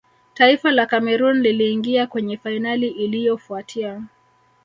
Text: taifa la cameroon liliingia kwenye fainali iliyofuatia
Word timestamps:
taifa 0.33 0.71
la 0.71 0.85
cameroon 0.85 1.41
liliingia 1.41 2.07
kwenye 2.07 2.37
fainali 2.37 2.87
iliyofuatia 2.89 4.03